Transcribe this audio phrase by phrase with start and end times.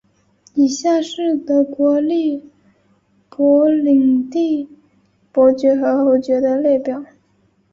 [0.55, 2.43] 以下是德国利
[3.29, 4.67] 珀领地
[5.31, 7.05] 伯爵和侯爵的列表。